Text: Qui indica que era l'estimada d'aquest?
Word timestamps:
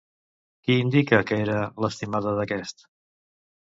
Qui 0.67 0.77
indica 0.85 1.21
que 1.33 1.39
era 1.43 1.61
l'estimada 1.87 2.37
d'aquest? 2.43 2.87